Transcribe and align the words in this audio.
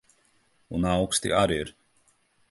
Un 0.77 0.83
auksti 0.91 1.29
ar 1.41 1.53
ir. 1.59 1.69